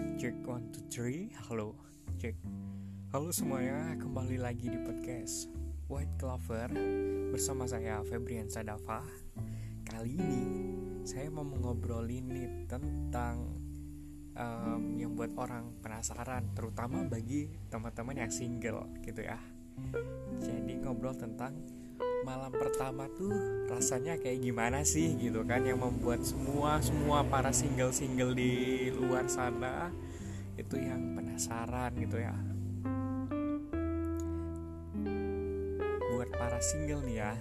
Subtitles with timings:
[0.00, 1.28] Cek cek one two three.
[1.44, 1.76] Halo
[2.16, 2.32] cek
[3.12, 5.52] Halo semuanya kembali lagi di podcast
[5.92, 6.72] White Clover
[7.28, 9.04] Bersama saya Febrian Sadafa.
[9.84, 10.44] Kali ini
[11.04, 13.44] saya mau ngobrolin nih tentang
[14.40, 19.36] um, Yang buat orang penasaran Terutama bagi teman-teman yang single gitu ya.
[20.40, 21.60] Jadi ngobrol tentang
[22.20, 23.32] malam pertama tuh
[23.72, 29.24] rasanya kayak gimana sih gitu kan yang membuat semua semua para single single di luar
[29.24, 29.88] sana
[30.60, 32.36] itu yang penasaran gitu ya.
[36.12, 37.32] Buat para single nih ya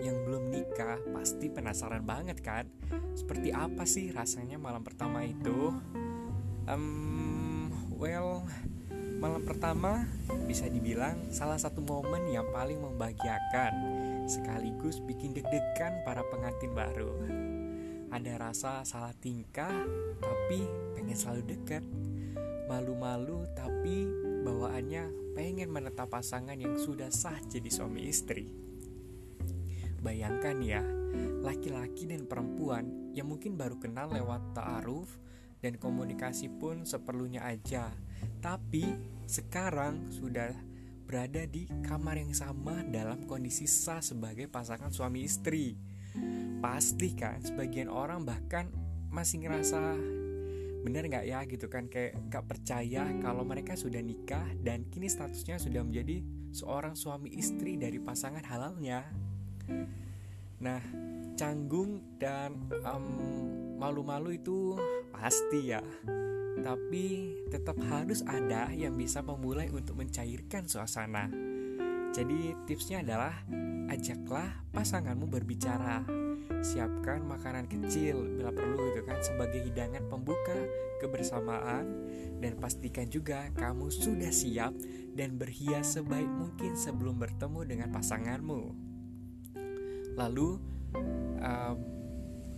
[0.00, 2.64] yang belum nikah pasti penasaran banget kan
[3.12, 5.76] seperti apa sih rasanya malam pertama itu?
[6.64, 8.48] Um, well
[9.22, 10.02] malam pertama
[10.50, 13.70] bisa dibilang salah satu momen yang paling membahagiakan
[14.26, 17.14] sekaligus bikin deg-degan para pengantin baru.
[18.10, 19.70] Ada rasa salah tingkah,
[20.18, 20.66] tapi
[20.98, 21.86] pengen selalu dekat.
[22.66, 24.10] Malu-malu, tapi
[24.42, 28.50] bawaannya pengen menetap pasangan yang sudah sah jadi suami istri.
[30.02, 30.82] Bayangkan ya,
[31.46, 35.08] laki-laki dan perempuan yang mungkin baru kenal lewat ta'aruf
[35.62, 37.94] dan komunikasi pun seperlunya aja.
[38.42, 38.82] Tapi
[39.24, 40.50] sekarang sudah
[41.06, 45.78] berada di kamar yang sama dalam kondisi sah sebagai pasangan suami istri.
[46.58, 48.68] Pasti kan sebagian orang bahkan
[49.08, 49.80] masih ngerasa
[50.82, 55.62] bener nggak ya gitu kan kayak gak percaya kalau mereka sudah nikah dan kini statusnya
[55.62, 59.06] sudah menjadi seorang suami istri dari pasangan halalnya.
[60.58, 60.82] Nah,
[61.38, 63.06] canggung dan um,
[63.76, 64.76] malu-malu itu
[65.12, 65.82] pasti ya
[66.62, 71.28] tapi tetap harus ada yang bisa memulai untuk mencairkan suasana.
[72.14, 73.34] Jadi tipsnya adalah
[73.90, 76.06] ajaklah pasanganmu berbicara.
[76.62, 80.54] Siapkan makanan kecil bila perlu itu kan sebagai hidangan pembuka
[81.02, 82.06] kebersamaan
[82.38, 84.70] dan pastikan juga kamu sudah siap
[85.16, 88.62] dan berhias sebaik mungkin sebelum bertemu dengan pasanganmu.
[90.14, 90.60] Lalu
[91.40, 92.01] um,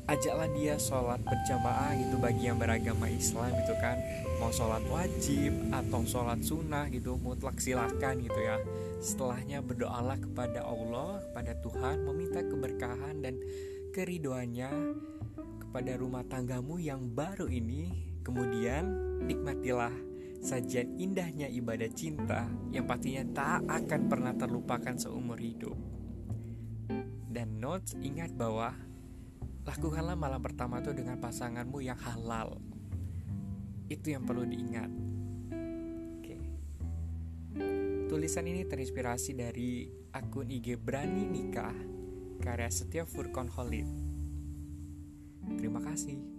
[0.04, 3.96] ajaklah dia sholat berjamaah gitu bagi yang beragama Islam gitu kan.
[4.36, 8.60] Mau sholat wajib atau sholat sunnah gitu mutlak silakan gitu ya.
[9.00, 13.40] Setelahnya berdoalah kepada Allah kepada Tuhan meminta keberkahan dan
[13.96, 14.70] keridoannya
[15.64, 18.12] kepada rumah tanggamu yang baru ini.
[18.24, 18.84] Kemudian
[19.24, 19.92] nikmatilah
[20.44, 25.76] sajian indahnya ibadah cinta yang pastinya tak akan pernah terlupakan seumur hidup.
[27.28, 28.72] Dan notes ingat bahwa
[29.64, 32.60] Lakukanlah malam pertama itu dengan pasanganmu yang halal.
[33.88, 34.90] Itu yang perlu diingat.
[36.20, 36.36] Oke.
[38.08, 41.76] Tulisan ini terinspirasi dari akun IG Berani Nikah
[42.44, 43.88] karya Setia Furkon Holid.
[45.56, 46.33] Terima kasih.